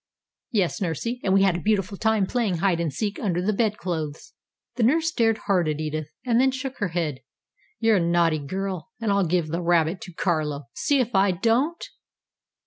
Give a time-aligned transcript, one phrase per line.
[0.49, 4.33] "Yes, Nursy, and we had a beautiful time playing hide and seek under the bedclothes."
[4.75, 7.19] The nurse stared hard at Edith, and then shook her head.
[7.79, 10.63] "You're a naughty girl, and I'll give the rabbit to Carlo.
[10.73, 11.85] See if I don't?"